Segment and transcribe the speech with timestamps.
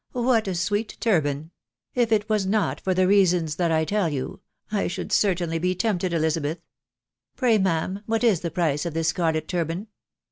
[0.13, 1.51] What a sweet turban!....
[1.93, 5.75] If it was not for the reasons that I tell you, I should certainly be
[5.75, 6.57] tempted, Eli zabeth.
[7.35, 9.85] Pray, ma'am, what is the price of this scarlet tur ban?"